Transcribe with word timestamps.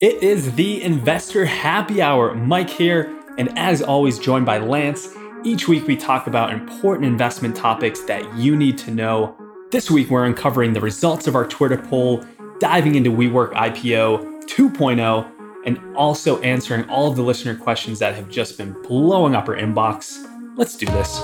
It 0.00 0.22
is 0.22 0.54
the 0.54 0.80
Investor 0.80 1.44
Happy 1.44 2.00
Hour. 2.00 2.32
Mike 2.32 2.70
here, 2.70 3.12
and 3.36 3.58
as 3.58 3.82
always, 3.82 4.20
joined 4.20 4.46
by 4.46 4.58
Lance. 4.58 5.08
Each 5.42 5.66
week, 5.66 5.88
we 5.88 5.96
talk 5.96 6.28
about 6.28 6.52
important 6.52 7.04
investment 7.06 7.56
topics 7.56 8.02
that 8.02 8.36
you 8.36 8.54
need 8.54 8.78
to 8.78 8.92
know. 8.92 9.36
This 9.72 9.90
week, 9.90 10.08
we're 10.08 10.24
uncovering 10.24 10.72
the 10.72 10.80
results 10.80 11.26
of 11.26 11.34
our 11.34 11.44
Twitter 11.44 11.78
poll, 11.78 12.24
diving 12.60 12.94
into 12.94 13.10
WeWork 13.10 13.52
IPO 13.54 14.44
2.0, 14.44 15.32
and 15.66 15.96
also 15.96 16.40
answering 16.42 16.88
all 16.88 17.10
of 17.10 17.16
the 17.16 17.22
listener 17.22 17.56
questions 17.56 17.98
that 17.98 18.14
have 18.14 18.28
just 18.28 18.56
been 18.56 18.80
blowing 18.82 19.34
up 19.34 19.48
our 19.48 19.56
inbox. 19.56 20.24
Let's 20.56 20.76
do 20.76 20.86
this. 20.86 21.18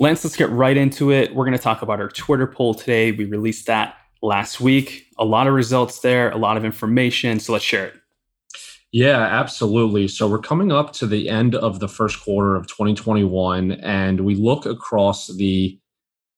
Lance, 0.00 0.24
let's 0.24 0.36
get 0.36 0.50
right 0.50 0.76
into 0.76 1.10
it. 1.10 1.34
We're 1.34 1.44
going 1.44 1.56
to 1.56 1.62
talk 1.62 1.82
about 1.82 2.00
our 2.00 2.08
Twitter 2.08 2.46
poll 2.46 2.74
today. 2.74 3.10
We 3.10 3.24
released 3.24 3.66
that 3.66 3.96
last 4.22 4.60
week. 4.60 5.06
A 5.18 5.24
lot 5.24 5.48
of 5.48 5.54
results 5.54 6.00
there, 6.00 6.30
a 6.30 6.36
lot 6.36 6.56
of 6.56 6.64
information. 6.64 7.40
So 7.40 7.52
let's 7.52 7.64
share 7.64 7.86
it. 7.86 7.94
Yeah, 8.92 9.20
absolutely. 9.20 10.08
So 10.08 10.28
we're 10.28 10.38
coming 10.38 10.72
up 10.72 10.92
to 10.94 11.06
the 11.06 11.28
end 11.28 11.54
of 11.54 11.80
the 11.80 11.88
first 11.88 12.22
quarter 12.22 12.56
of 12.56 12.66
2021, 12.68 13.72
and 13.72 14.20
we 14.20 14.34
look 14.34 14.66
across 14.66 15.26
the 15.36 15.78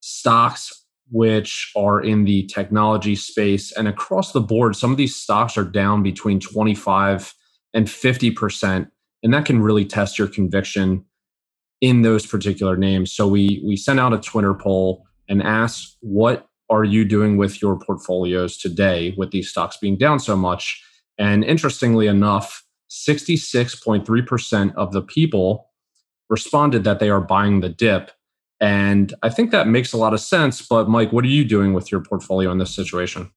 stocks 0.00 0.80
which 1.12 1.72
are 1.76 2.00
in 2.00 2.24
the 2.24 2.46
technology 2.46 3.16
space. 3.16 3.72
And 3.72 3.88
across 3.88 4.32
the 4.32 4.40
board, 4.40 4.76
some 4.76 4.90
of 4.92 4.96
these 4.96 5.16
stocks 5.16 5.58
are 5.58 5.64
down 5.64 6.02
between 6.02 6.40
25 6.40 7.34
and 7.74 7.86
50%. 7.86 8.88
And 9.22 9.34
that 9.34 9.44
can 9.44 9.60
really 9.60 9.84
test 9.84 10.18
your 10.18 10.28
conviction 10.28 11.04
in 11.80 12.02
those 12.02 12.26
particular 12.26 12.76
names. 12.76 13.12
So 13.12 13.26
we 13.26 13.62
we 13.64 13.76
sent 13.76 14.00
out 14.00 14.12
a 14.12 14.18
Twitter 14.18 14.54
poll 14.54 15.06
and 15.28 15.42
asked 15.42 15.96
what 16.00 16.48
are 16.68 16.84
you 16.84 17.04
doing 17.04 17.36
with 17.36 17.60
your 17.60 17.78
portfolios 17.78 18.56
today 18.56 19.14
with 19.16 19.32
these 19.32 19.50
stocks 19.50 19.76
being 19.76 19.96
down 19.96 20.20
so 20.20 20.36
much? 20.36 20.82
And 21.18 21.44
interestingly 21.44 22.06
enough, 22.06 22.64
66.3% 22.90 24.74
of 24.74 24.92
the 24.92 25.02
people 25.02 25.68
responded 26.28 26.84
that 26.84 27.00
they 27.00 27.10
are 27.10 27.20
buying 27.20 27.60
the 27.60 27.68
dip. 27.68 28.12
And 28.60 29.14
I 29.22 29.30
think 29.30 29.50
that 29.50 29.66
makes 29.66 29.92
a 29.92 29.96
lot 29.96 30.14
of 30.14 30.20
sense. 30.20 30.62
But 30.62 30.88
Mike, 30.88 31.12
what 31.12 31.24
are 31.24 31.28
you 31.28 31.44
doing 31.44 31.72
with 31.72 31.90
your 31.90 32.00
portfolio 32.02 32.52
in 32.52 32.58
this 32.58 32.74
situation? 32.74 33.30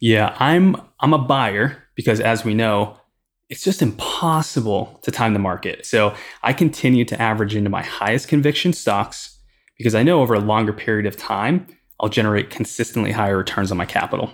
Yeah, 0.00 0.36
I'm 0.38 0.76
I'm 1.00 1.12
a 1.12 1.18
buyer 1.18 1.82
because 1.96 2.20
as 2.20 2.44
we 2.44 2.54
know, 2.54 2.96
it's 3.48 3.64
just 3.64 3.80
impossible 3.80 4.98
to 5.02 5.10
time 5.10 5.32
the 5.32 5.38
market. 5.38 5.86
So 5.86 6.14
I 6.42 6.52
continue 6.52 7.04
to 7.06 7.20
average 7.20 7.54
into 7.54 7.70
my 7.70 7.82
highest 7.82 8.28
conviction 8.28 8.72
stocks 8.72 9.38
because 9.78 9.94
I 9.94 10.02
know 10.02 10.20
over 10.20 10.34
a 10.34 10.40
longer 10.40 10.72
period 10.72 11.06
of 11.06 11.16
time, 11.16 11.66
I'll 12.00 12.08
generate 12.08 12.50
consistently 12.50 13.12
higher 13.12 13.36
returns 13.36 13.70
on 13.70 13.78
my 13.78 13.86
capital. 13.86 14.30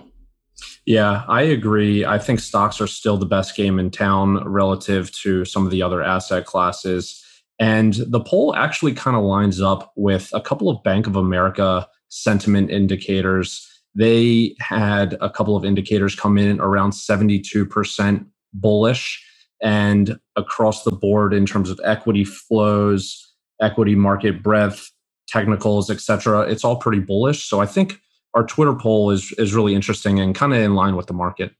Yeah, 0.85 1.23
I 1.27 1.43
agree. 1.43 2.05
I 2.05 2.19
think 2.19 2.39
stocks 2.39 2.79
are 2.79 2.87
still 2.87 3.17
the 3.17 3.25
best 3.25 3.55
game 3.55 3.79
in 3.79 3.89
town 3.89 4.47
relative 4.47 5.11
to 5.13 5.45
some 5.45 5.65
of 5.65 5.71
the 5.71 5.81
other 5.81 6.03
asset 6.03 6.45
classes. 6.45 7.23
And 7.57 7.93
the 7.93 8.19
poll 8.19 8.55
actually 8.55 8.93
kind 8.93 9.15
of 9.15 9.23
lines 9.23 9.61
up 9.61 9.93
with 9.95 10.29
a 10.33 10.41
couple 10.41 10.69
of 10.69 10.83
Bank 10.83 11.07
of 11.07 11.15
America 11.15 11.87
sentiment 12.09 12.69
indicators. 12.69 13.67
They 13.95 14.55
had 14.59 15.17
a 15.21 15.29
couple 15.29 15.55
of 15.55 15.65
indicators 15.65 16.15
come 16.15 16.37
in 16.37 16.59
around 16.59 16.91
72% 16.91 18.25
bullish 18.61 19.23
and 19.61 20.19
across 20.35 20.83
the 20.83 20.91
board 20.91 21.33
in 21.33 21.45
terms 21.45 21.69
of 21.69 21.79
equity 21.83 22.23
flows, 22.23 23.33
equity 23.61 23.95
market 23.95 24.43
breadth, 24.43 24.91
technicals, 25.27 25.89
etc. 25.89 26.41
It's 26.41 26.63
all 26.63 26.77
pretty 26.77 26.99
bullish. 26.99 27.45
So 27.45 27.61
I 27.61 27.65
think 27.65 27.99
our 28.33 28.45
Twitter 28.45 28.75
poll 28.75 29.11
is 29.11 29.31
is 29.37 29.53
really 29.53 29.75
interesting 29.75 30.19
and 30.19 30.35
kind 30.35 30.53
of 30.53 30.59
in 30.59 30.75
line 30.75 30.95
with 30.95 31.07
the 31.07 31.13
market. 31.13 31.53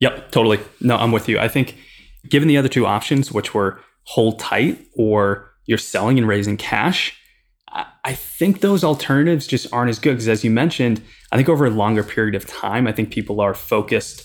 Yep, 0.00 0.32
totally. 0.32 0.60
No, 0.80 0.96
I'm 0.96 1.12
with 1.12 1.28
you. 1.28 1.38
I 1.38 1.48
think 1.48 1.76
given 2.28 2.48
the 2.48 2.56
other 2.56 2.68
two 2.68 2.86
options, 2.86 3.32
which 3.32 3.54
were 3.54 3.80
hold 4.04 4.38
tight 4.38 4.84
or 4.96 5.50
you're 5.66 5.78
selling 5.78 6.18
and 6.18 6.26
raising 6.26 6.56
cash, 6.56 7.16
I 8.04 8.14
think 8.14 8.60
those 8.60 8.84
alternatives 8.84 9.46
just 9.46 9.72
aren't 9.72 9.88
as 9.88 9.98
good 9.98 10.12
because, 10.12 10.28
as 10.28 10.44
you 10.44 10.50
mentioned, 10.50 11.00
I 11.30 11.36
think 11.36 11.48
over 11.48 11.64
a 11.64 11.70
longer 11.70 12.02
period 12.02 12.34
of 12.34 12.46
time, 12.46 12.86
I 12.86 12.92
think 12.92 13.10
people 13.10 13.40
are 13.40 13.54
focused 13.54 14.20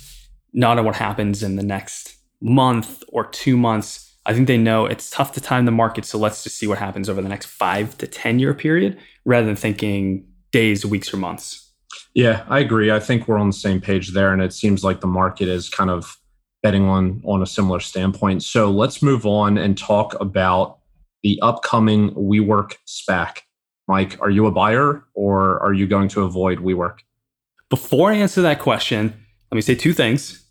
not 0.58 0.80
on 0.80 0.86
what 0.86 0.96
happens 0.96 1.44
in 1.44 1.56
the 1.56 1.64
next 1.64 2.18
month 2.42 3.04
or 3.10 3.28
two 3.28 3.56
months. 3.56 4.12
I 4.26 4.34
think 4.34 4.48
they 4.48 4.58
know 4.58 4.88
it's 4.88 5.10
tough 5.10 5.32
to 5.34 5.42
time 5.42 5.66
the 5.66 5.72
market. 5.72 6.04
So 6.04 6.18
let's 6.18 6.44
just 6.44 6.58
see 6.58 6.66
what 6.66 6.80
happens 6.80 7.08
over 7.08 7.22
the 7.22 7.30
next 7.30 7.46
five 7.46 7.96
to 8.00 8.08
10 8.08 8.40
year 8.40 8.56
period 8.56 8.98
rather 9.24 9.46
than 9.46 9.56
thinking 9.56 10.28
days, 10.52 10.84
weeks, 10.84 11.14
or 11.14 11.18
months. 11.18 11.72
Yeah, 12.16 12.44
I 12.50 12.60
agree. 12.60 12.92
I 12.92 13.00
think 13.00 13.28
we're 13.28 13.38
on 13.38 13.48
the 13.48 13.54
same 13.54 13.80
page 13.80 14.14
there. 14.14 14.34
And 14.34 14.42
it 14.42 14.52
seems 14.52 14.84
like 14.84 15.00
the 15.00 15.08
market 15.08 15.48
is 15.48 15.70
kind 15.70 15.92
of 15.92 16.18
betting 16.64 16.86
on, 16.86 17.22
on 17.24 17.44
a 17.44 17.46
similar 17.46 17.80
standpoint. 17.80 18.42
So 18.42 18.72
let's 18.72 19.04
move 19.04 19.28
on 19.28 19.60
and 19.60 19.78
talk 19.78 20.20
about 20.20 20.80
the 21.22 21.40
upcoming 21.44 22.16
WeWork 22.16 22.78
SPAC. 22.88 23.42
Mike, 23.88 24.18
are 24.22 24.32
you 24.32 24.48
a 24.48 24.52
buyer 24.52 25.04
or 25.14 25.62
are 25.62 25.74
you 25.74 25.86
going 25.86 26.10
to 26.10 26.24
avoid 26.24 26.58
WeWork? 26.58 26.98
Before 27.70 28.12
I 28.12 28.16
answer 28.16 28.42
that 28.42 28.60
question, 28.60 29.14
let 29.52 29.56
me 29.56 29.62
say 29.62 29.76
two 29.76 29.94
things. 29.94 30.47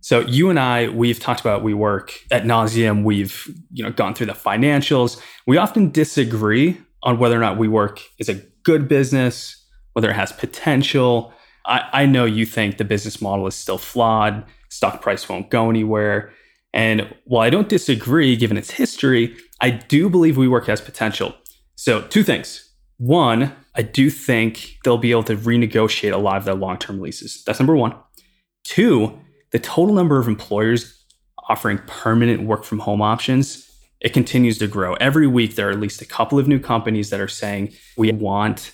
So 0.00 0.20
you 0.20 0.50
and 0.50 0.58
I, 0.58 0.88
we've 0.88 1.20
talked 1.20 1.40
about 1.40 1.62
WeWork 1.62 2.12
at 2.30 2.44
nauseum. 2.44 3.04
We've 3.04 3.48
you 3.72 3.84
know 3.84 3.90
gone 3.90 4.14
through 4.14 4.26
the 4.26 4.32
financials. 4.32 5.20
We 5.46 5.56
often 5.56 5.90
disagree 5.90 6.80
on 7.02 7.18
whether 7.18 7.36
or 7.36 7.40
not 7.40 7.58
WeWork 7.58 8.00
is 8.18 8.28
a 8.28 8.34
good 8.62 8.88
business, 8.88 9.62
whether 9.92 10.10
it 10.10 10.14
has 10.14 10.32
potential. 10.32 11.32
I, 11.66 11.88
I 11.92 12.06
know 12.06 12.24
you 12.24 12.46
think 12.46 12.78
the 12.78 12.84
business 12.84 13.20
model 13.20 13.46
is 13.46 13.54
still 13.54 13.78
flawed. 13.78 14.44
Stock 14.68 15.02
price 15.02 15.28
won't 15.28 15.50
go 15.50 15.68
anywhere. 15.68 16.32
And 16.72 17.14
while 17.24 17.42
I 17.42 17.50
don't 17.50 17.68
disagree, 17.68 18.36
given 18.36 18.56
its 18.56 18.70
history, 18.70 19.36
I 19.60 19.70
do 19.70 20.08
believe 20.08 20.36
WeWork 20.36 20.66
has 20.66 20.80
potential. 20.80 21.34
So 21.74 22.02
two 22.02 22.22
things. 22.22 22.70
One, 22.98 23.54
I 23.74 23.82
do 23.82 24.10
think 24.10 24.78
they'll 24.84 24.98
be 24.98 25.10
able 25.10 25.24
to 25.24 25.36
renegotiate 25.36 26.12
a 26.12 26.18
lot 26.18 26.36
of 26.36 26.44
their 26.44 26.54
long-term 26.54 27.00
leases. 27.00 27.42
That's 27.44 27.58
number 27.58 27.74
one. 27.74 27.94
Two, 28.62 29.18
the 29.52 29.58
total 29.58 29.94
number 29.94 30.18
of 30.18 30.28
employers 30.28 31.04
offering 31.48 31.78
permanent 31.86 32.42
work 32.42 32.64
from 32.64 32.78
home 32.78 33.02
options 33.02 33.70
it 34.00 34.14
continues 34.14 34.58
to 34.58 34.66
grow. 34.66 34.94
Every 34.94 35.26
week 35.26 35.54
there 35.54 35.68
are 35.68 35.72
at 35.72 35.80
least 35.80 36.00
a 36.00 36.06
couple 36.06 36.38
of 36.38 36.48
new 36.48 36.58
companies 36.58 37.10
that 37.10 37.20
are 37.20 37.28
saying 37.28 37.72
we 37.96 38.12
want 38.12 38.72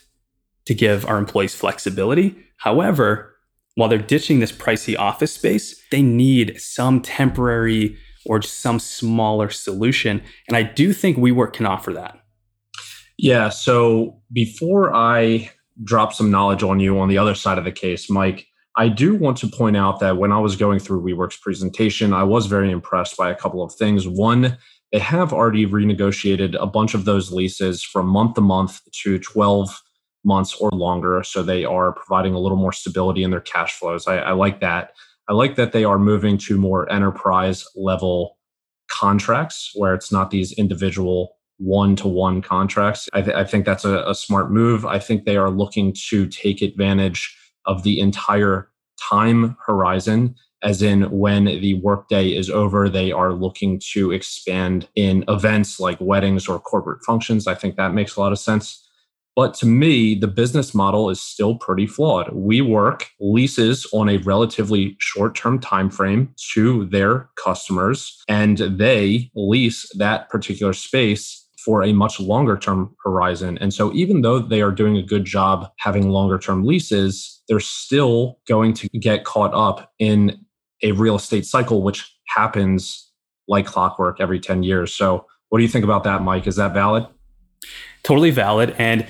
to 0.67 0.75
give 0.75 1.05
our 1.07 1.19
employees 1.19 1.55
flexibility. 1.55 2.37
However, 2.59 3.35
while 3.75 3.89
they're 3.89 3.99
ditching 3.99 4.41
this 4.41 4.53
pricey 4.53 4.97
office 4.97 5.33
space, 5.33 5.81
they 5.91 6.03
need 6.03 6.61
some 6.61 7.01
temporary 7.01 7.99
or 8.25 8.41
some 8.41 8.79
smaller 8.79 9.51
solution. 9.51 10.23
And 10.49 10.57
I 10.57 10.63
do 10.63 10.93
think 10.93 11.19
WeWork 11.19 11.53
can 11.53 11.67
offer 11.67 11.93
that. 11.93 12.19
Yeah. 13.19 13.49
So 13.49 14.21
before 14.33 14.95
I 14.95 15.51
drop 15.85 16.13
some 16.13 16.31
knowledge 16.31 16.63
on 16.63 16.81
you 16.81 16.99
on 16.99 17.09
the 17.09 17.19
other 17.19 17.35
side 17.35 17.59
of 17.59 17.65
the 17.65 17.73
case, 17.73 18.09
Mike, 18.09 18.47
I 18.77 18.89
do 18.89 19.15
want 19.15 19.39
to 19.39 19.49
point 19.49 19.77
out 19.77 20.01
that 20.01 20.19
when 20.19 20.33
I 20.33 20.39
was 20.39 20.55
going 20.55 20.79
through 20.81 21.03
WeWork's 21.03 21.39
presentation, 21.39 22.13
I 22.13 22.25
was 22.25 22.47
very 22.47 22.71
impressed 22.71 23.17
by 23.17 23.31
a 23.31 23.35
couple 23.35 23.63
of 23.63 23.75
things. 23.75 24.07
One, 24.07 24.59
they 24.93 24.99
have 24.99 25.33
already 25.33 25.67
renegotiated 25.67 26.57
a 26.61 26.67
bunch 26.67 26.95
of 26.95 27.07
those 27.07 27.33
leases 27.33 27.83
from 27.83 28.07
month 28.07 28.35
to 28.35 28.43
month 28.43 28.81
to 29.03 29.19
12 29.19 29.83
months 30.25 30.55
or 30.55 30.71
longer. 30.71 31.23
So 31.23 31.43
they 31.43 31.65
are 31.65 31.93
providing 31.93 32.35
a 32.35 32.39
little 32.39 32.59
more 32.59 32.73
stability 32.73 33.23
in 33.23 33.31
their 33.31 33.41
cash 33.41 33.73
flows. 33.79 34.07
I, 34.07 34.19
I 34.19 34.33
like 34.33 34.61
that. 34.61 34.93
I 35.29 35.33
like 35.33 35.57
that 35.57 35.73
they 35.73 35.85
are 35.85 35.99
moving 35.99 36.37
to 36.39 36.59
more 36.59 36.91
enterprise 36.93 37.65
level 37.77 38.37
contracts 38.91 39.73
where 39.75 39.95
it's 39.95 40.13
not 40.13 40.31
these 40.31 40.53
individual 40.53 41.37
one 41.59 41.97
to 41.97 42.09
one 42.09 42.43
contracts. 42.43 43.09
I, 43.13 43.23
th- 43.23 43.37
I, 43.37 43.45
think 43.45 43.65
that's 43.65 43.85
a, 43.85 44.05
a 44.07 44.15
smart 44.15 44.51
move. 44.51 44.85
I 44.85 44.99
think 44.99 45.25
they 45.25 45.37
are 45.37 45.51
looking 45.51 45.95
to 46.09 46.27
take 46.27 46.61
advantage 46.61 47.35
of 47.67 47.83
the 47.83 48.01
entire 48.01 48.71
time 49.11 49.57
horizon 49.67 50.35
as 50.63 50.83
in 50.83 51.03
when 51.11 51.45
the 51.45 51.75
workday 51.75 52.29
is 52.29 52.49
over 52.49 52.89
they 52.89 53.13
are 53.13 53.33
looking 53.33 53.81
to 53.93 54.11
expand 54.11 54.89
in 54.95 55.25
events 55.29 55.79
like 55.79 56.01
weddings 56.01 56.49
or 56.49 56.59
corporate 56.59 57.05
functions. 57.05 57.47
I 57.47 57.55
think 57.55 57.77
that 57.77 57.95
makes 57.95 58.17
a 58.17 58.21
lot 58.21 58.33
of 58.33 58.39
sense. 58.39 58.83
But 59.35 59.53
to 59.55 59.67
me 59.67 60.15
the 60.15 60.29
business 60.29 60.75
model 60.75 61.11
is 61.11 61.21
still 61.21 61.57
pretty 61.57 61.87
flawed. 61.87 62.29
WeWork 62.29 63.05
leases 63.21 63.87
on 63.93 64.09
a 64.09 64.17
relatively 64.19 64.97
short-term 64.99 65.61
time 65.61 65.91
frame 65.91 66.35
to 66.55 66.87
their 66.87 67.29
customers 67.37 68.23
and 68.29 68.59
they 68.59 69.31
lease 69.35 69.91
that 69.99 70.31
particular 70.31 70.73
space 70.73 71.46
for 71.67 71.83
a 71.83 71.93
much 71.93 72.21
longer 72.21 72.57
term 72.57 72.95
horizon. 73.03 73.59
And 73.61 73.75
so, 73.75 73.93
even 73.93 74.23
though 74.23 74.39
they 74.39 74.63
are 74.63 74.71
doing 74.71 74.97
a 74.97 75.03
good 75.03 75.25
job 75.25 75.69
having 75.81 76.11
longer 76.11 76.39
term 76.39 76.65
leases, 76.65 77.43
they're 77.49 77.59
still 77.59 78.39
going 78.47 78.73
to 78.75 78.89
get 79.01 79.25
caught 79.25 79.53
up 79.53 79.93
in 79.99 80.39
a 80.85 80.93
real 80.93 81.17
estate 81.17 81.45
cycle, 81.45 81.83
which 81.83 82.09
happens 82.29 83.11
like 83.49 83.67
clockwork 83.67 84.21
every 84.21 84.39
10 84.39 84.63
years. 84.63 84.95
So, 84.95 85.27
what 85.49 85.59
do 85.59 85.65
you 85.65 85.69
think 85.69 85.85
about 85.85 86.05
that, 86.05 86.23
Mike? 86.23 86.47
Is 86.47 86.55
that 86.55 86.73
valid? 86.73 87.05
Totally 88.05 88.31
valid. 88.31 88.77
And 88.79 89.05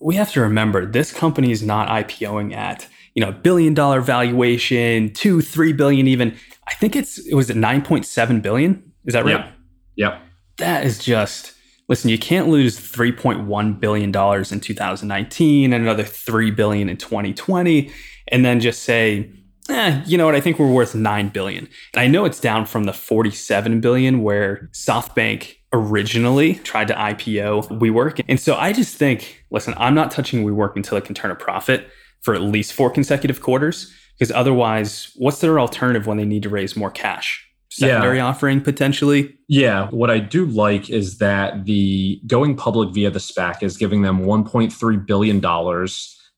we 0.00 0.14
have 0.14 0.32
to 0.32 0.40
remember 0.40 0.86
this 0.86 1.12
company 1.12 1.50
is 1.50 1.62
not 1.62 1.88
IPOing 1.88 2.54
at, 2.54 2.88
you 3.14 3.22
know, 3.22 3.30
billion 3.30 3.74
dollar 3.74 4.00
valuation, 4.00 5.12
two, 5.12 5.42
three 5.42 5.74
billion 5.74 6.08
even. 6.08 6.34
I 6.66 6.72
think 6.76 6.96
it's 6.96 7.18
it 7.18 7.34
was 7.34 7.50
at 7.50 7.56
9.7 7.56 8.40
billion. 8.40 8.90
Is 9.04 9.12
that 9.12 9.26
right? 9.26 9.44
Yep. 9.44 9.52
yep. 9.96 10.22
That 10.56 10.86
is 10.86 10.98
just 10.98 11.54
listen, 11.90 12.08
you 12.08 12.18
can't 12.18 12.48
lose 12.48 12.78
3.1 12.78 13.78
billion 13.80 14.10
dollars 14.10 14.50
in 14.50 14.60
2019 14.60 15.72
and 15.74 15.82
another 15.82 16.04
3 16.04 16.50
billion 16.52 16.88
in 16.88 16.96
2020 16.96 17.92
and 18.28 18.44
then 18.44 18.60
just 18.60 18.84
say 18.84 19.30
eh, 19.68 20.02
you 20.06 20.18
know 20.18 20.26
what? 20.26 20.34
I 20.34 20.40
think 20.40 20.58
we're 20.58 20.70
worth 20.70 20.94
nine 20.94 21.28
billion. 21.28 21.68
And 21.92 22.00
I 22.00 22.06
know 22.06 22.24
it's 22.24 22.40
down 22.40 22.66
from 22.66 22.84
the 22.84 22.92
47 22.92 23.80
billion 23.80 24.22
where 24.22 24.68
SoftBank 24.72 25.54
originally 25.72 26.54
tried 26.56 26.88
to 26.88 26.94
IPO 26.94 27.78
WeWork. 27.78 28.24
And 28.28 28.40
so 28.40 28.56
I 28.56 28.72
just 28.72 28.96
think, 28.96 29.44
listen, 29.50 29.74
I'm 29.76 29.94
not 29.94 30.10
touching 30.10 30.44
WeWork 30.44 30.74
until 30.74 30.98
it 30.98 31.04
can 31.04 31.14
turn 31.14 31.30
a 31.30 31.36
profit 31.36 31.88
for 32.22 32.34
at 32.34 32.40
least 32.40 32.72
four 32.72 32.90
consecutive 32.90 33.40
quarters. 33.40 33.94
Because 34.18 34.32
otherwise, 34.32 35.12
what's 35.16 35.40
their 35.40 35.58
alternative 35.58 36.06
when 36.06 36.18
they 36.18 36.26
need 36.26 36.42
to 36.42 36.50
raise 36.50 36.76
more 36.76 36.90
cash? 36.90 37.49
Secondary 37.70 38.16
yeah. 38.16 38.26
offering 38.26 38.60
potentially? 38.60 39.36
Yeah. 39.48 39.88
What 39.90 40.10
I 40.10 40.18
do 40.18 40.44
like 40.46 40.90
is 40.90 41.18
that 41.18 41.64
the 41.64 42.20
going 42.26 42.56
public 42.56 42.92
via 42.92 43.10
the 43.10 43.20
SPAC 43.20 43.62
is 43.62 43.76
giving 43.76 44.02
them 44.02 44.20
$1.3 44.20 45.06
billion 45.06 45.36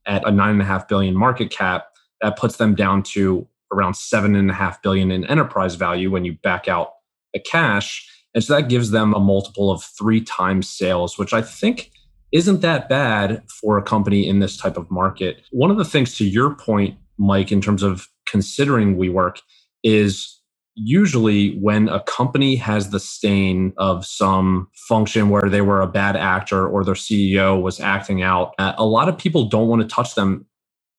at 0.07 0.29
a 0.29 0.31
nine 0.31 0.51
and 0.51 0.63
a 0.63 0.65
half 0.65 0.89
billion 0.89 1.17
market 1.17 1.51
cap 1.51 1.87
that 2.21 2.37
puts 2.37 2.57
them 2.57 2.75
down 2.75 3.03
to 3.03 3.47
around 3.73 3.97
seven 3.97 4.35
and 4.35 4.51
a 4.51 4.55
half 4.55 4.83
billion 4.83 5.11
in 5.11 5.25
enterprise 5.25 5.75
value 5.75 6.11
when 6.11 6.25
you 6.25 6.35
back 6.43 6.69
out 6.69 6.93
the 7.33 7.41
cash. 7.41 8.09
And 8.35 8.45
so 8.45 8.55
that 8.55 8.69
gives 8.69 8.91
them 8.91 9.15
a 9.15 9.21
multiple 9.21 9.71
of 9.71 9.83
three 9.83 10.21
times 10.21 10.69
sales, 10.69 11.19
which 11.19 11.33
I 11.33 11.41
think 11.41 11.91
isn't 12.31 12.61
that 12.61 12.89
bad 12.89 13.43
for 13.49 13.79
a 13.79 13.83
company 13.83 14.27
in 14.27 14.41
this 14.41 14.57
type 14.57 14.77
of 14.77 14.91
market. 14.91 15.43
One 15.51 15.71
of 15.71 15.79
the 15.79 15.85
things 15.85 16.15
to 16.17 16.27
your 16.27 16.55
point, 16.55 16.99
Mike, 17.19 17.53
in 17.53 17.61
terms 17.61 17.83
of 17.83 18.09
considering 18.27 18.97
WeWork 18.97 19.41
is 19.83 20.42
usually 20.75 21.57
when 21.59 21.89
a 21.89 22.03
company 22.05 22.57
has 22.57 22.91
the 22.91 23.01
stain 23.01 23.73
of 23.77 24.07
some 24.07 24.69
function 24.89 25.29
where 25.29 25.49
they 25.49 25.61
were 25.61 25.83
a 25.83 25.87
bad 25.87 26.17
actor 26.17 26.67
or 26.67 26.85
their 26.85 26.95
CEO 26.95 27.61
was 27.61 27.81
acting 27.81 28.23
out, 28.23 28.55
uh, 28.59 28.75
a 28.79 28.87
lot 28.87 29.09
of 29.09 29.19
people 29.19 29.47
don't 29.49 29.69
want 29.69 29.83
to 29.83 29.89
touch 29.89 30.15
them 30.15 30.47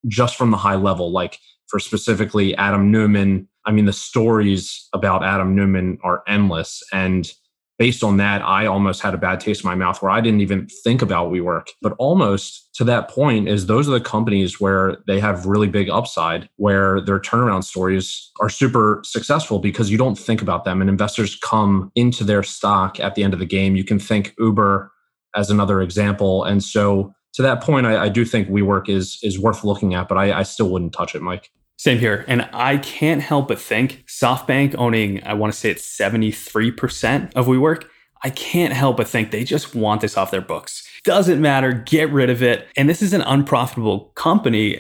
just 0.08 0.36
from 0.36 0.52
the 0.52 0.58
high 0.58 0.76
level. 0.76 1.12
Like 1.12 1.40
for 1.68 1.80
specifically 1.80 2.56
Adam 2.58 2.92
Neumann, 2.92 3.48
I 3.66 3.72
mean, 3.72 3.86
the 3.86 3.94
stories 3.94 4.88
about 4.94 5.24
Adam 5.24 5.56
Neumann 5.56 5.98
are 6.04 6.24
endless. 6.28 6.84
And 6.92 7.32
based 7.78 8.04
on 8.04 8.18
that, 8.18 8.42
I 8.42 8.66
almost 8.66 9.02
had 9.02 9.14
a 9.14 9.18
bad 9.18 9.40
taste 9.40 9.64
in 9.64 9.68
my 9.68 9.76
mouth 9.76 10.02
where 10.02 10.12
I 10.12 10.22
didn't 10.22 10.42
even 10.42 10.68
think 10.84 11.02
about 11.02 11.32
WeWork. 11.32 11.68
But 11.82 11.94
almost 11.98 12.70
to 12.76 12.84
that 12.86 13.10
point 13.10 13.48
is 13.48 13.66
those 13.66 13.88
are 13.88 13.92
the 13.92 14.02
companies 14.02 14.60
where 14.60 14.98
they 15.08 15.20
have 15.20 15.46
really 15.46 15.68
big 15.68 15.90
upside, 15.90 16.50
where 16.58 17.02
their 17.02 17.20
turnaround 17.20 17.64
stories 17.64 18.32
are 18.40 18.50
super 18.50 19.02
successful 19.04 19.60
because 19.60 19.92
you 19.92 19.98
don't 19.98 20.18
think 20.18 20.42
about 20.42 20.66
them 20.66 20.82
and 20.82 20.90
investors 20.90 21.36
come 21.36 21.92
into 21.96 22.24
their 22.24 22.44
stock 22.44 23.00
at 23.00 23.16
the 23.16 23.24
end 23.24 23.34
of 23.34 23.40
the 23.40 23.46
game. 23.46 23.76
You 23.76 23.84
can 23.84 24.00
think 24.00 24.34
Uber 24.38 24.92
as 25.36 25.50
another 25.50 25.82
example. 25.82 26.44
And 26.44 26.64
so 26.64 27.14
to 27.34 27.42
that 27.42 27.62
point, 27.62 27.88
I, 27.88 28.04
I, 28.04 28.10
do 28.10 28.24
think 28.24 28.48
WeWork 28.48 28.90
is 28.90 29.18
is 29.24 29.40
worth 29.40 29.64
looking 29.64 29.96
at, 29.96 30.08
but 30.08 30.18
I, 30.18 30.40
I 30.40 30.44
still 30.44 30.70
wouldn't 30.70 30.94
touch 30.94 31.16
it, 31.16 31.22
Mike. 31.22 31.50
Same 31.78 32.00
here. 32.00 32.24
And 32.28 32.48
I 32.54 32.78
can't 32.78 33.22
help 33.22 33.48
but 33.48 33.60
think 33.60 34.06
SoftBank 34.08 34.76
owning, 34.78 35.24
I 35.24 35.34
want 35.34 35.52
to 35.54 35.60
say 35.60 35.70
it's 35.72 35.98
73% 35.98 37.34
of 37.34 37.48
WeWork. 37.48 37.86
I 38.24 38.30
can't 38.30 38.74
help 38.74 38.98
but 38.98 39.08
think 39.08 39.32
they 39.32 39.44
just 39.44 39.76
want 39.76 40.02
this 40.02 40.16
off 40.16 40.32
their 40.32 40.42
books. 40.42 40.88
Doesn't 41.04 41.42
matter, 41.42 41.74
get 41.74 42.10
rid 42.12 42.30
of 42.30 42.42
it. 42.42 42.68
And 42.78 42.88
this 42.88 43.02
is 43.02 43.12
an 43.12 43.22
unprofitable 43.22 44.12
company. 44.16 44.80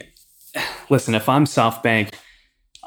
Listen, 0.89 1.13
if 1.13 1.27
I'm 1.27 1.45
SoftBank, 1.45 2.13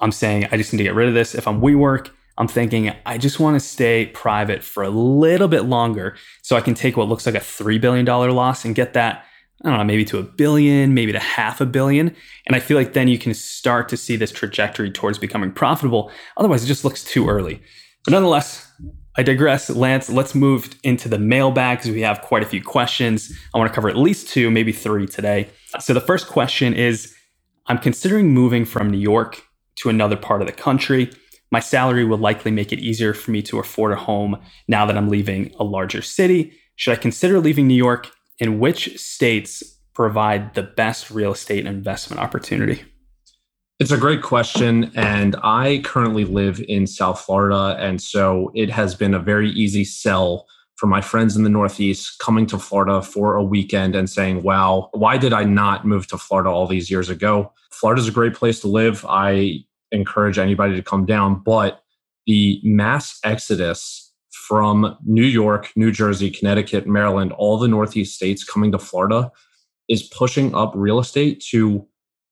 I'm 0.01 0.13
saying 0.13 0.49
I 0.51 0.57
just 0.57 0.73
need 0.73 0.79
to 0.79 0.85
get 0.85 0.95
rid 0.95 1.09
of 1.09 1.15
this. 1.15 1.35
If 1.35 1.47
I'm 1.47 1.61
WeWork, 1.61 2.11
I'm 2.39 2.49
thinking 2.49 2.93
I 3.05 3.19
just 3.19 3.41
want 3.41 3.55
to 3.57 3.61
stay 3.61 4.07
private 4.07 4.63
for 4.63 4.83
a 4.83 4.91
little 4.91 5.49
bit 5.49 5.65
longer 5.65 6.17
so 6.43 6.57
I 6.57 6.61
can 6.61 6.75
take 6.75 6.97
what 6.97 7.09
looks 7.09 7.27
like 7.27 7.35
a 7.35 7.41
$3 7.41 7.81
billion 7.81 8.05
loss 8.05 8.65
and 8.65 8.75
get 8.75 8.93
that 8.95 9.25
I 9.65 9.71
don't 9.71 9.79
know, 9.79 9.85
maybe 9.85 10.05
to 10.07 10.19
a 10.19 10.23
billion, 10.23 10.93
maybe 10.93 11.13
to 11.13 11.19
half 11.19 11.61
a 11.61 11.67
billion. 11.67 12.15
And 12.47 12.55
I 12.55 12.61
feel 12.61 12.77
like 12.77 12.93
then 12.93 13.09
you 13.09 13.19
can 13.19 13.33
start 13.33 13.89
to 13.89 13.97
see 13.97 14.17
this 14.17 14.31
trajectory 14.31 14.91
towards 14.91 15.19
becoming 15.19 15.51
profitable. 15.51 16.11
Otherwise, 16.37 16.63
it 16.63 16.67
just 16.67 16.85
looks 16.85 17.03
too 17.03 17.29
early. 17.29 17.63
But 18.05 18.13
nonetheless, 18.13 18.71
I 19.17 19.23
digress. 19.23 19.71
Lance, 19.71 20.11
let's 20.11 20.35
move 20.35 20.75
into 20.83 21.09
the 21.09 21.19
mailbag 21.19 21.79
because 21.79 21.91
we 21.91 22.03
have 22.03 22.21
quite 22.21 22.43
a 22.43 22.47
few 22.47 22.63
questions. 22.63 23.33
I 23.55 23.59
want 23.59 23.71
to 23.71 23.75
cover 23.75 23.89
at 23.89 23.97
least 23.97 24.29
two, 24.29 24.51
maybe 24.51 24.73
three 24.73 25.07
today. 25.07 25.49
So 25.81 25.95
the 25.95 26.03
first 26.03 26.29
question 26.29 26.75
is 26.75 27.15
I'm 27.67 27.79
considering 27.79 28.35
moving 28.35 28.67
from 28.67 28.91
New 28.91 28.99
York 28.99 29.43
to 29.77 29.89
another 29.89 30.17
part 30.17 30.43
of 30.43 30.47
the 30.47 30.53
country. 30.53 31.11
My 31.51 31.61
salary 31.61 32.05
will 32.05 32.19
likely 32.19 32.51
make 32.51 32.73
it 32.73 32.79
easier 32.79 33.15
for 33.15 33.31
me 33.31 33.41
to 33.43 33.59
afford 33.59 33.93
a 33.93 33.97
home 33.97 34.39
now 34.69 34.85
that 34.85 34.97
I'm 34.97 35.09
leaving 35.09 35.55
a 35.59 35.65
larger 35.65 36.03
city. 36.03 36.53
Should 36.77 36.93
I 36.93 36.97
consider 36.97 37.41
leaving 37.41 37.67
New 37.67 37.75
York 37.75 38.11
in 38.39 38.59
which 38.59 38.99
states 38.99 39.63
provide 39.95 40.55
the 40.55 40.63
best 40.63 41.11
real 41.11 41.33
estate 41.33 41.67
investment 41.67 42.21
opportunity? 42.21 42.85
It's 43.79 43.91
a 43.91 43.99
great 43.99 44.23
question. 44.23 44.91
And 44.95 45.37
I 45.43 45.83
currently 45.85 46.25
live 46.25 46.65
in 46.67 46.87
South 46.87 47.21
Florida. 47.21 47.77
And 47.79 48.01
so 48.01 48.51
it 48.55 48.71
has 48.71 48.95
been 48.95 49.13
a 49.13 49.19
very 49.19 49.51
easy 49.51 49.85
sell 49.85 50.47
for 50.77 50.87
my 50.87 51.01
friends 51.01 51.37
in 51.37 51.43
the 51.43 51.51
Northeast 51.51 52.19
coming 52.19 52.47
to 52.47 52.59
Florida 52.59 53.03
for 53.03 53.37
a 53.37 53.43
weekend 53.43 53.95
and 53.95 54.09
saying, 54.09 54.43
wow, 54.43 54.91
why 54.93 55.17
did 55.17 55.33
I 55.33 55.45
not 55.45 55.87
move 55.87 56.07
to 56.09 56.19
Florida 56.19 56.51
all 56.51 56.67
these 56.67 56.91
years 56.91 57.09
ago? 57.09 57.53
Florida 57.71 58.01
is 58.01 58.09
a 58.09 58.13
great 58.13 58.35
place 58.35 58.61
to 58.61 58.69
live. 58.69 59.05
I 59.09 59.65
encourage 59.93 60.39
anybody 60.39 60.75
to 60.75 60.83
come 60.83 61.07
down. 61.07 61.43
But 61.45 61.83
the 62.27 62.61
mass 62.65 63.19
exodus 63.25 64.06
from 64.47 64.97
New 65.05 65.25
York, 65.25 65.73
New 65.77 65.91
Jersey, 65.91 66.31
Connecticut, 66.31 66.87
Maryland, 66.87 67.33
all 67.33 67.59
the 67.59 67.69
Northeast 67.69 68.15
states 68.15 68.45
coming 68.45 68.71
to 68.73 68.79
Florida 68.79 69.31
is 69.89 70.03
pushing 70.03 70.55
up 70.55 70.73
real 70.75 70.99
estate 70.99 71.43
to 71.51 71.87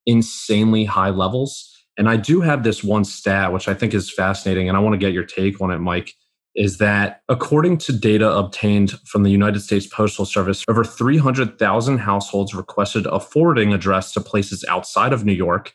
insanely 0.06 0.84
high 0.84 1.10
levels. 1.10 1.70
And 1.96 2.08
I 2.08 2.16
do 2.16 2.40
have 2.40 2.62
this 2.62 2.82
one 2.82 3.04
stat, 3.04 3.52
which 3.52 3.68
I 3.68 3.74
think 3.74 3.94
is 3.94 4.12
fascinating, 4.12 4.68
and 4.68 4.76
I 4.76 4.80
want 4.80 4.94
to 4.94 4.98
get 4.98 5.12
your 5.12 5.24
take 5.24 5.60
on 5.60 5.70
it, 5.70 5.78
Mike. 5.78 6.12
Is 6.54 6.78
that 6.78 7.22
according 7.28 7.78
to 7.78 7.92
data 7.92 8.30
obtained 8.30 8.92
from 9.06 9.24
the 9.24 9.30
United 9.30 9.60
States 9.60 9.86
Postal 9.86 10.24
Service, 10.24 10.64
over 10.68 10.84
300,000 10.84 11.98
households 11.98 12.54
requested 12.54 13.06
a 13.06 13.18
forwarding 13.18 13.72
address 13.72 14.12
to 14.12 14.20
places 14.20 14.64
outside 14.68 15.12
of 15.12 15.24
New 15.24 15.32
York. 15.32 15.74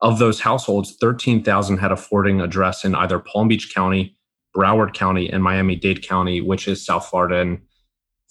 Of 0.00 0.18
those 0.18 0.40
households, 0.40 0.96
13,000 0.98 1.76
had 1.78 1.92
a 1.92 1.96
forwarding 1.96 2.40
address 2.40 2.84
in 2.84 2.94
either 2.94 3.18
Palm 3.18 3.48
Beach 3.48 3.74
County, 3.74 4.16
Broward 4.56 4.94
County 4.94 5.28
and 5.30 5.42
Miami 5.42 5.76
Dade 5.76 6.06
County, 6.06 6.40
which 6.40 6.68
is 6.68 6.84
South 6.84 7.06
Florida. 7.06 7.40
And 7.40 7.60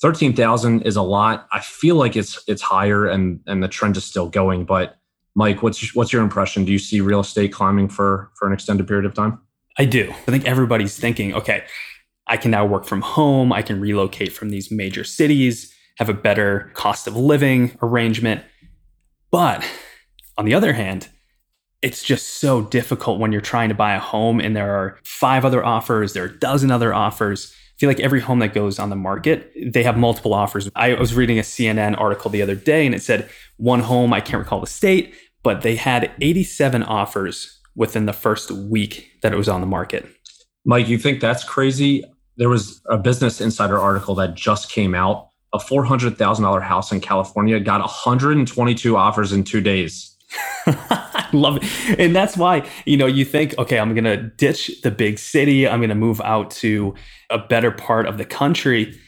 13,000 0.01 0.81
is 0.83 0.95
a 0.95 1.01
lot. 1.01 1.47
I 1.51 1.59
feel 1.59 1.95
like 1.95 2.15
it's 2.15 2.43
it's 2.47 2.61
higher 2.61 3.07
and 3.07 3.39
and 3.47 3.63
the 3.63 3.67
trend 3.67 3.97
is 3.97 4.03
still 4.03 4.29
going. 4.29 4.65
But 4.65 4.97
Mike, 5.35 5.63
what's 5.63 5.95
what's 5.95 6.13
your 6.13 6.21
impression? 6.21 6.65
Do 6.65 6.71
you 6.71 6.79
see 6.79 7.01
real 7.01 7.21
estate 7.21 7.51
climbing 7.51 7.89
for 7.89 8.31
for 8.35 8.47
an 8.47 8.53
extended 8.53 8.87
period 8.87 9.05
of 9.05 9.13
time? 9.13 9.39
I 9.77 9.85
do. 9.85 10.09
I 10.09 10.31
think 10.31 10.45
everybody's 10.45 10.97
thinking, 10.97 11.33
okay, 11.33 11.63
I 12.27 12.37
can 12.37 12.51
now 12.51 12.65
work 12.65 12.85
from 12.85 13.01
home. 13.01 13.51
I 13.51 13.61
can 13.61 13.79
relocate 13.79 14.33
from 14.33 14.49
these 14.49 14.71
major 14.71 15.03
cities, 15.03 15.73
have 15.97 16.09
a 16.09 16.13
better 16.13 16.71
cost 16.73 17.07
of 17.07 17.15
living 17.15 17.77
arrangement. 17.81 18.43
But 19.31 19.67
on 20.37 20.45
the 20.45 20.53
other 20.53 20.73
hand, 20.73 21.09
it's 21.83 22.01
just 22.01 22.35
so 22.39 22.61
difficult 22.61 23.19
when 23.19 23.33
you're 23.33 23.41
trying 23.41 23.67
to 23.67 23.75
buy 23.75 23.93
a 23.93 23.99
home 23.99 24.39
and 24.39 24.55
there 24.55 24.73
are 24.73 24.97
five 25.03 25.43
other 25.43 25.63
offers, 25.63 26.13
there 26.13 26.23
are 26.23 26.27
a 26.27 26.39
dozen 26.39 26.71
other 26.71 26.93
offers. 26.93 27.53
I 27.53 27.77
feel 27.77 27.89
like 27.89 27.99
every 27.99 28.21
home 28.21 28.39
that 28.39 28.53
goes 28.53 28.79
on 28.79 28.89
the 28.89 28.95
market, 28.95 29.51
they 29.61 29.83
have 29.83 29.97
multiple 29.97 30.33
offers. 30.33 30.69
I 30.75 30.93
was 30.93 31.13
reading 31.13 31.37
a 31.37 31.41
CNN 31.41 31.99
article 31.99 32.31
the 32.31 32.41
other 32.41 32.55
day 32.55 32.85
and 32.85 32.95
it 32.95 33.03
said 33.03 33.29
one 33.57 33.81
home, 33.81 34.13
I 34.13 34.21
can't 34.21 34.39
recall 34.39 34.61
the 34.61 34.67
state, 34.67 35.13
but 35.43 35.61
they 35.61 35.75
had 35.75 36.09
87 36.21 36.83
offers 36.83 37.59
within 37.75 38.05
the 38.05 38.13
first 38.13 38.49
week 38.49 39.11
that 39.21 39.33
it 39.33 39.37
was 39.37 39.49
on 39.49 39.59
the 39.59 39.67
market. 39.67 40.07
Mike, 40.63 40.87
you 40.87 40.97
think 40.97 41.19
that's 41.19 41.43
crazy? 41.43 42.05
There 42.37 42.49
was 42.49 42.81
a 42.89 42.97
Business 42.97 43.41
Insider 43.41 43.77
article 43.77 44.15
that 44.15 44.35
just 44.35 44.71
came 44.71 44.95
out. 44.95 45.27
A 45.51 45.57
$400,000 45.57 46.63
house 46.63 46.91
in 46.93 47.01
California 47.01 47.59
got 47.59 47.81
122 47.81 48.95
offers 48.95 49.33
in 49.33 49.43
two 49.43 49.59
days. 49.59 50.15
Love 51.37 51.57
it. 51.57 51.99
And 51.99 52.15
that's 52.15 52.37
why, 52.37 52.67
you 52.85 52.97
know, 52.97 53.07
you 53.07 53.25
think, 53.25 53.57
okay, 53.57 53.79
I'm 53.79 53.93
going 53.93 54.03
to 54.03 54.17
ditch 54.17 54.81
the 54.83 54.91
big 54.91 55.17
city. 55.17 55.67
I'm 55.67 55.79
going 55.79 55.89
to 55.89 55.95
move 55.95 56.21
out 56.21 56.51
to 56.51 56.93
a 57.29 57.39
better 57.39 57.71
part 57.71 58.05
of 58.05 58.17
the 58.17 58.25
country. 58.25 58.99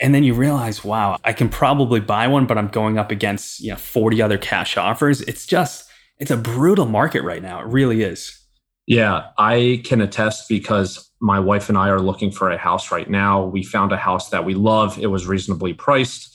And 0.00 0.14
then 0.14 0.24
you 0.24 0.34
realize, 0.34 0.84
wow, 0.84 1.18
I 1.24 1.32
can 1.32 1.48
probably 1.48 2.00
buy 2.00 2.26
one, 2.26 2.46
but 2.46 2.58
I'm 2.58 2.68
going 2.68 2.98
up 2.98 3.10
against, 3.10 3.60
you 3.60 3.70
know, 3.70 3.76
40 3.76 4.22
other 4.22 4.38
cash 4.38 4.76
offers. 4.76 5.20
It's 5.22 5.46
just, 5.46 5.88
it's 6.18 6.30
a 6.30 6.36
brutal 6.36 6.86
market 6.86 7.22
right 7.22 7.42
now. 7.42 7.60
It 7.60 7.66
really 7.66 8.02
is. 8.02 8.40
Yeah, 8.86 9.28
I 9.38 9.82
can 9.84 10.00
attest 10.00 10.48
because 10.48 11.10
my 11.20 11.40
wife 11.40 11.68
and 11.68 11.78
I 11.78 11.88
are 11.88 12.00
looking 12.00 12.30
for 12.30 12.50
a 12.50 12.58
house 12.58 12.90
right 12.90 13.08
now. 13.08 13.44
We 13.44 13.62
found 13.62 13.92
a 13.92 13.96
house 13.96 14.28
that 14.30 14.44
we 14.44 14.54
love. 14.54 14.98
It 14.98 15.06
was 15.06 15.26
reasonably 15.26 15.72
priced. 15.72 16.33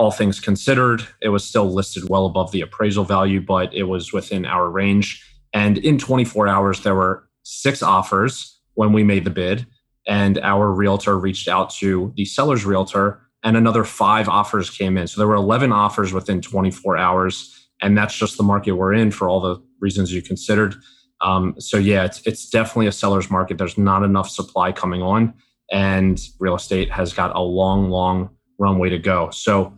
All 0.00 0.10
things 0.10 0.40
considered, 0.40 1.06
it 1.20 1.28
was 1.28 1.44
still 1.44 1.70
listed 1.70 2.08
well 2.08 2.24
above 2.24 2.52
the 2.52 2.62
appraisal 2.62 3.04
value, 3.04 3.38
but 3.38 3.74
it 3.74 3.82
was 3.82 4.14
within 4.14 4.46
our 4.46 4.70
range. 4.70 5.22
And 5.52 5.76
in 5.76 5.98
24 5.98 6.48
hours, 6.48 6.80
there 6.80 6.94
were 6.94 7.28
six 7.42 7.82
offers 7.82 8.58
when 8.74 8.94
we 8.94 9.04
made 9.04 9.24
the 9.24 9.30
bid. 9.30 9.66
And 10.06 10.38
our 10.38 10.72
realtor 10.72 11.18
reached 11.18 11.48
out 11.48 11.68
to 11.80 12.14
the 12.16 12.24
seller's 12.24 12.64
realtor, 12.64 13.20
and 13.44 13.58
another 13.58 13.84
five 13.84 14.26
offers 14.26 14.70
came 14.70 14.96
in. 14.96 15.06
So 15.06 15.20
there 15.20 15.28
were 15.28 15.34
11 15.34 15.70
offers 15.70 16.14
within 16.14 16.40
24 16.40 16.96
hours. 16.96 17.68
And 17.82 17.98
that's 17.98 18.16
just 18.16 18.38
the 18.38 18.42
market 18.42 18.72
we're 18.72 18.94
in 18.94 19.10
for 19.10 19.28
all 19.28 19.40
the 19.40 19.62
reasons 19.80 20.14
you 20.14 20.22
considered. 20.22 20.76
Um, 21.20 21.54
so 21.58 21.76
yeah, 21.76 22.04
it's 22.04 22.22
it's 22.26 22.48
definitely 22.48 22.86
a 22.86 22.92
seller's 22.92 23.30
market. 23.30 23.58
There's 23.58 23.76
not 23.76 24.02
enough 24.02 24.30
supply 24.30 24.72
coming 24.72 25.02
on, 25.02 25.34
and 25.70 26.18
real 26.38 26.54
estate 26.54 26.90
has 26.90 27.12
got 27.12 27.36
a 27.36 27.40
long, 27.40 27.90
long 27.90 28.30
runway 28.58 28.90
to 28.90 28.98
go. 28.98 29.30
So, 29.30 29.74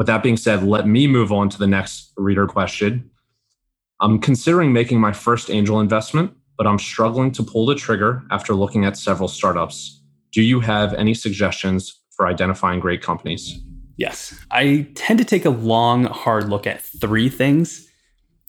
with 0.00 0.06
that 0.06 0.22
being 0.22 0.38
said, 0.38 0.62
let 0.62 0.86
me 0.86 1.06
move 1.06 1.30
on 1.30 1.50
to 1.50 1.58
the 1.58 1.66
next 1.66 2.12
reader 2.16 2.46
question. 2.46 3.10
I'm 4.00 4.18
considering 4.18 4.72
making 4.72 4.98
my 4.98 5.12
first 5.12 5.50
angel 5.50 5.78
investment, 5.78 6.32
but 6.56 6.66
I'm 6.66 6.78
struggling 6.78 7.32
to 7.32 7.42
pull 7.42 7.66
the 7.66 7.74
trigger 7.74 8.22
after 8.30 8.54
looking 8.54 8.86
at 8.86 8.96
several 8.96 9.28
startups. 9.28 10.02
Do 10.32 10.40
you 10.40 10.60
have 10.60 10.94
any 10.94 11.12
suggestions 11.12 12.00
for 12.16 12.26
identifying 12.26 12.80
great 12.80 13.02
companies? 13.02 13.60
Yes, 13.98 14.34
I 14.50 14.88
tend 14.94 15.18
to 15.18 15.24
take 15.26 15.44
a 15.44 15.50
long, 15.50 16.04
hard 16.04 16.48
look 16.48 16.66
at 16.66 16.80
three 16.80 17.28
things 17.28 17.86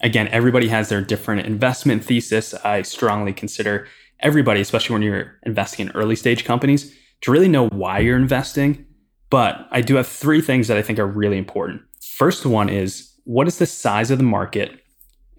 Again, 0.01 0.27
everybody 0.29 0.67
has 0.69 0.89
their 0.89 1.01
different 1.01 1.45
investment 1.45 2.03
thesis. 2.03 2.53
I 2.65 2.81
strongly 2.81 3.33
consider 3.33 3.87
everybody, 4.19 4.59
especially 4.59 4.93
when 4.93 5.03
you're 5.03 5.37
investing 5.43 5.87
in 5.87 5.91
early 5.93 6.15
stage 6.15 6.43
companies, 6.43 6.95
to 7.21 7.31
really 7.31 7.47
know 7.47 7.69
why 7.69 7.99
you're 7.99 8.17
investing. 8.17 8.85
But 9.31 9.67
I 9.71 9.81
do 9.81 9.95
have 9.95 10.05
three 10.05 10.41
things 10.41 10.67
that 10.67 10.77
I 10.77 10.83
think 10.83 10.99
are 10.99 11.07
really 11.07 11.39
important. 11.39 11.81
First 12.01 12.45
one 12.45 12.69
is 12.69 13.11
what 13.23 13.47
is 13.47 13.57
the 13.57 13.65
size 13.65 14.11
of 14.11 14.19
the 14.19 14.23
market? 14.23 14.79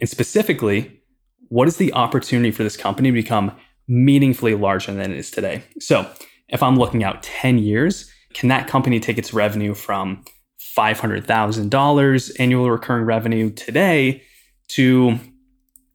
And 0.00 0.08
specifically, 0.08 1.00
what 1.49 1.68
is 1.68 1.76
the 1.76 1.92
opportunity 1.92 2.50
for 2.50 2.64
this 2.64 2.76
company 2.76 3.11
to 3.11 3.14
become 3.14 3.52
meaningfully 3.87 4.54
larger 4.54 4.92
than 4.92 5.12
it 5.12 5.16
is 5.16 5.30
today? 5.30 5.62
So, 5.78 6.11
if 6.49 6.62
I'm 6.62 6.76
looking 6.76 7.04
out 7.04 7.22
10 7.22 7.58
years, 7.58 8.11
can 8.34 8.49
that 8.49 8.66
company 8.66 8.99
take 8.99 9.18
its 9.18 9.32
revenue 9.32 9.75
from 9.75 10.25
$500,000 10.76 12.32
annual 12.38 12.70
recurring 12.70 13.04
revenue 13.04 13.50
today 13.50 14.22
to 14.68 15.18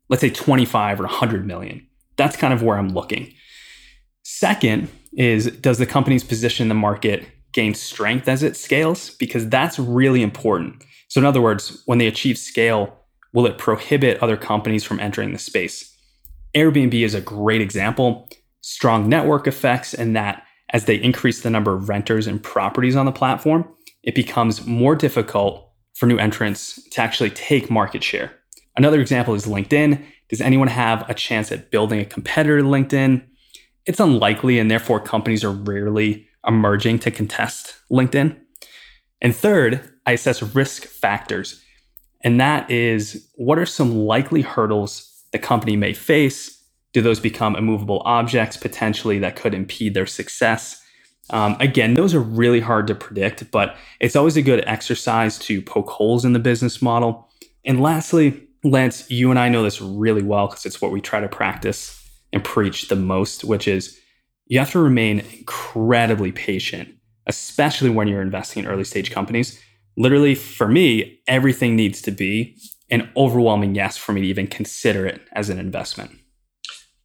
let's 0.09 0.21
say 0.21 0.29
25 0.29 0.99
or 0.99 1.03
100 1.03 1.45
million. 1.45 1.85
That's 2.15 2.37
kind 2.37 2.53
of 2.53 2.63
where 2.63 2.77
I'm 2.77 2.89
looking. 2.89 3.33
Second 4.23 4.89
is 5.13 5.47
does 5.57 5.79
the 5.79 5.85
company's 5.85 6.23
position 6.23 6.65
in 6.65 6.69
the 6.69 6.75
market 6.75 7.27
gain 7.57 7.73
strength 7.73 8.27
as 8.29 8.43
it 8.43 8.55
scales? 8.55 9.09
Because 9.09 9.49
that's 9.49 9.79
really 9.79 10.21
important. 10.21 10.85
So, 11.09 11.19
in 11.19 11.25
other 11.25 11.41
words, 11.41 11.81
when 11.87 11.97
they 11.97 12.05
achieve 12.05 12.37
scale, 12.37 12.95
will 13.33 13.47
it 13.47 13.57
prohibit 13.57 14.21
other 14.21 14.37
companies 14.37 14.83
from 14.83 14.99
entering 14.99 15.33
the 15.33 15.39
space? 15.39 15.91
Airbnb 16.53 16.93
is 16.93 17.15
a 17.15 17.21
great 17.21 17.59
example. 17.59 18.29
Strong 18.61 19.09
network 19.09 19.47
effects, 19.47 19.95
and 19.95 20.15
that 20.15 20.43
as 20.69 20.85
they 20.85 21.01
increase 21.01 21.41
the 21.41 21.49
number 21.49 21.73
of 21.73 21.89
renters 21.89 22.27
and 22.27 22.43
properties 22.43 22.95
on 22.95 23.07
the 23.07 23.11
platform, 23.11 23.67
it 24.03 24.13
becomes 24.13 24.67
more 24.67 24.95
difficult 24.95 25.71
for 25.95 26.05
new 26.05 26.19
entrants 26.19 26.79
to 26.91 27.01
actually 27.01 27.31
take 27.31 27.71
market 27.71 28.03
share. 28.03 28.31
Another 28.75 29.01
example 29.01 29.33
is 29.33 29.47
LinkedIn. 29.47 30.03
Does 30.29 30.41
anyone 30.41 30.67
have 30.67 31.09
a 31.09 31.15
chance 31.15 31.51
at 31.51 31.71
building 31.71 31.99
a 31.99 32.05
competitor 32.05 32.59
to 32.59 32.63
LinkedIn? 32.63 33.25
It's 33.87 33.99
unlikely, 33.99 34.59
and 34.59 34.69
therefore 34.69 34.99
companies 34.99 35.43
are 35.43 35.51
rarely 35.51 36.26
emerging 36.47 36.99
to 36.99 37.11
contest 37.11 37.75
LinkedIn. 37.91 38.37
And 39.21 39.35
third, 39.35 39.81
I 40.05 40.13
assess 40.13 40.41
risk 40.41 40.85
factors. 40.85 41.61
And 42.23 42.39
that 42.39 42.69
is 42.71 43.29
what 43.35 43.59
are 43.59 43.65
some 43.65 43.95
likely 43.95 44.41
hurdles 44.41 45.23
the 45.31 45.39
company 45.39 45.75
may 45.75 45.93
face? 45.93 46.53
Do 46.93 47.01
those 47.01 47.19
become 47.19 47.55
immovable 47.55 48.01
objects 48.05 48.57
potentially 48.57 49.19
that 49.19 49.35
could 49.35 49.53
impede 49.53 49.93
their 49.93 50.05
success? 50.05 50.81
Um, 51.29 51.57
again, 51.59 51.95
those 51.95 52.15
are 52.15 52.21
really 52.21 52.61
hard 52.61 52.87
to 52.87 52.95
predict, 52.95 53.51
but 53.51 53.75
it's 53.99 54.15
always 54.15 54.37
a 54.37 54.41
good 54.41 54.63
exercise 54.65 55.37
to 55.39 55.61
poke 55.61 55.89
holes 55.89 56.23
in 56.23 56.33
the 56.33 56.39
business 56.39 56.81
model. 56.81 57.29
And 57.65 57.81
lastly, 57.81 58.47
Lance, 58.63 59.09
you 59.11 59.29
and 59.29 59.37
I 59.37 59.49
know 59.49 59.63
this 59.63 59.81
really 59.81 60.23
well 60.23 60.47
because 60.47 60.65
it's 60.65 60.81
what 60.81 60.91
we 60.91 61.01
try 61.01 61.19
to 61.19 61.27
practice 61.27 62.01
and 62.31 62.43
preach 62.43 62.87
the 62.87 62.95
most, 62.95 63.43
which 63.43 63.67
is 63.67 63.99
you 64.47 64.59
have 64.59 64.71
to 64.71 64.79
remain 64.79 65.19
incredibly 65.19 66.31
patient, 66.31 66.89
especially 67.25 67.89
when 67.89 68.07
you're 68.07 68.21
investing 68.21 68.63
in 68.63 68.69
early 68.69 68.83
stage 68.83 69.11
companies. 69.11 69.61
Literally, 69.97 70.35
for 70.35 70.67
me, 70.67 71.19
everything 71.27 71.75
needs 71.75 72.01
to 72.03 72.11
be 72.11 72.57
an 72.89 73.09
overwhelming 73.17 73.75
yes 73.75 73.97
for 73.97 74.13
me 74.13 74.21
to 74.21 74.27
even 74.27 74.47
consider 74.47 75.05
it 75.05 75.21
as 75.33 75.49
an 75.49 75.59
investment. 75.59 76.11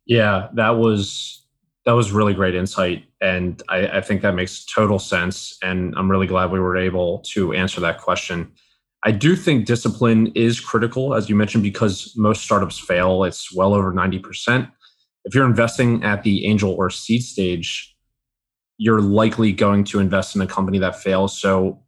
Yeah, 0.06 0.48
that 0.54 0.70
was 0.70 1.38
that 1.84 1.92
was 1.92 2.12
really 2.12 2.32
great 2.32 2.54
insight, 2.54 3.04
and 3.20 3.60
I, 3.68 3.88
I 3.88 4.00
think 4.00 4.22
that 4.22 4.34
makes 4.34 4.64
total 4.64 5.00
sense. 5.00 5.58
And 5.62 5.94
I'm 5.96 6.08
really 6.08 6.28
glad 6.28 6.52
we 6.52 6.60
were 6.60 6.76
able 6.76 7.20
to 7.32 7.52
answer 7.52 7.80
that 7.80 7.98
question. 7.98 8.52
I 9.04 9.10
do 9.10 9.34
think 9.34 9.66
discipline 9.66 10.28
is 10.36 10.60
critical, 10.60 11.14
as 11.14 11.28
you 11.28 11.34
mentioned, 11.34 11.64
because 11.64 12.12
most 12.16 12.44
startups 12.44 12.78
fail. 12.78 13.24
It's 13.24 13.52
well 13.52 13.74
over 13.74 13.92
90%. 13.92 14.70
If 15.24 15.34
you're 15.34 15.46
investing 15.46 16.02
at 16.02 16.22
the 16.22 16.46
angel 16.46 16.72
or 16.72 16.90
seed 16.90 17.22
stage, 17.22 17.94
you're 18.78 19.00
likely 19.00 19.52
going 19.52 19.84
to 19.84 20.00
invest 20.00 20.34
in 20.34 20.40
a 20.42 20.46
company 20.46 20.78
that 20.78 21.00
fails. 21.00 21.38
So, 21.40 21.80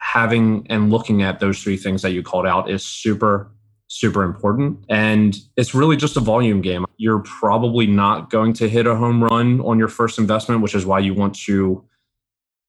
having 0.00 0.66
and 0.70 0.90
looking 0.90 1.22
at 1.22 1.40
those 1.40 1.62
three 1.62 1.76
things 1.76 2.02
that 2.02 2.12
you 2.12 2.22
called 2.22 2.46
out 2.46 2.70
is 2.70 2.84
super, 2.84 3.52
super 3.88 4.24
important. 4.24 4.84
And 4.88 5.36
it's 5.56 5.74
really 5.74 5.96
just 5.96 6.16
a 6.16 6.20
volume 6.20 6.62
game. 6.62 6.86
You're 6.96 7.20
probably 7.20 7.86
not 7.86 8.30
going 8.30 8.54
to 8.54 8.68
hit 8.68 8.86
a 8.86 8.96
home 8.96 9.22
run 9.22 9.60
on 9.60 9.78
your 9.78 9.88
first 9.88 10.18
investment, 10.18 10.62
which 10.62 10.74
is 10.74 10.86
why 10.86 11.00
you 11.00 11.12
want 11.12 11.34
to 11.40 11.84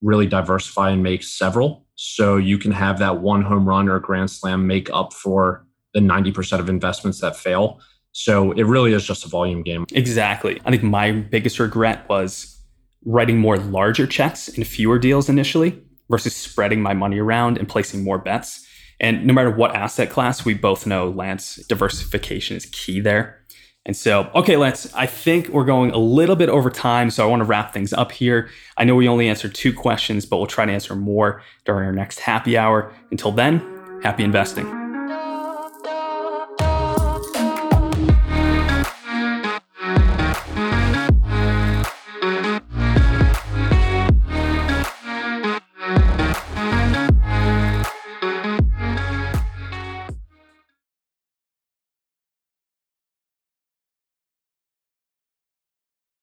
really 0.02 0.28
diversify 0.28 0.90
and 0.90 1.02
make 1.02 1.24
several 1.24 1.86
so 1.96 2.38
you 2.38 2.58
can 2.58 2.72
have 2.72 3.00
that 3.00 3.22
one 3.22 3.44
home 3.44 3.68
run 3.68 3.88
or 3.88 4.00
grand 4.00 4.30
slam 4.30 4.66
make 4.66 4.90
up 4.92 5.14
for 5.14 5.66
the 5.94 6.00
90% 6.00 6.60
of 6.60 6.70
investments 6.70 7.22
that 7.22 7.36
fail. 7.36 7.80
So 8.14 8.52
it 8.52 8.64
really 8.64 8.94
is 8.94 9.06
just 9.06 9.26
a 9.26 9.30
volume 9.30 9.64
game. 9.64 9.86
Exactly. 9.94 10.60
I 10.66 10.72
think 10.72 10.84
my 10.84 11.12
biggest 11.12 11.60
regret 11.60 12.08
was 12.10 12.62
writing 13.06 13.38
more 13.38 13.58
larger 13.58 14.06
checks 14.06 14.48
in 14.48 14.64
fewer 14.64 15.00
deals 15.00 15.30
initially 15.30 15.82
versus 16.10 16.36
spreading 16.36 16.82
my 16.82 16.94
money 16.94 17.20
around 17.20 17.58
and 17.58 17.68
placing 17.68 18.04
more 18.04 18.18
bets. 18.18 18.68
And 19.00 19.26
no 19.26 19.34
matter 19.34 19.50
what 19.50 19.76
asset 19.76 20.10
class, 20.10 20.46
we 20.46 20.54
both 20.54 20.86
know, 20.86 21.10
Lance, 21.10 21.56
diversification 21.68 22.58
is 22.58 22.68
key 22.68 23.00
there. 23.00 23.42
And 23.84 23.98
so, 23.98 24.30
okay, 24.36 24.58
let's. 24.58 24.94
I 24.94 25.08
think 25.08 25.48
we're 25.48 25.66
going 25.66 25.90
a 25.90 25.98
little 25.98 26.36
bit 26.36 26.50
over 26.50 26.70
time. 26.70 27.10
So 27.10 27.26
I 27.26 27.30
want 27.30 27.40
to 27.40 27.46
wrap 27.46 27.74
things 27.74 27.94
up 27.94 28.12
here. 28.12 28.50
I 28.78 28.84
know 28.84 28.94
we 28.94 29.08
only 29.08 29.28
answered 29.28 29.56
two 29.56 29.74
questions, 29.74 30.26
but 30.26 30.38
we'll 30.38 30.46
try 30.46 30.66
to 30.68 30.72
answer 30.72 30.96
more 30.96 31.42
during 31.66 31.88
our 31.88 31.94
next 31.94 32.20
happy 32.20 32.58
hour. 32.58 32.94
Until 33.10 33.32
then, 33.32 34.00
happy 34.04 34.24
investing. 34.24 34.81